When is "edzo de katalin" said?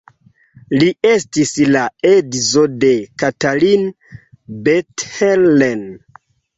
2.13-3.89